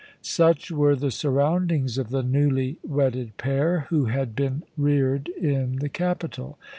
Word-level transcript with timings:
Such 0.23 0.71
were 0.71 0.95
the 0.95 1.11
surroundings 1.11 1.99
of 1.99 2.09
the 2.09 2.23
newly 2.23 2.79
wedded 2.81 3.37
pair, 3.37 3.81
who 3.91 4.05
had 4.05 4.35
been 4.35 4.63
reared 4.75 5.27
in 5.27 5.75
the 5.75 5.89
capital. 5.89 6.57